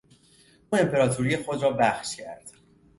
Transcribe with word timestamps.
او 0.69 0.79
امپراطوری 0.79 1.37
خود 1.37 1.63
را 1.63 1.69
بخش 1.71 2.15
کرد. 2.15 2.51